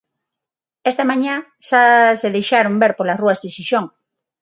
[0.91, 1.35] Esta mañá
[1.67, 1.83] xa
[2.21, 3.85] se deixaron ver polas rúas de Xixón.